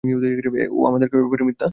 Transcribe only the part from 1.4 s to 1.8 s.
মিথ্যা বলেছে।